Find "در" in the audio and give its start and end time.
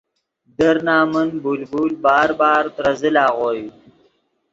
0.57-0.77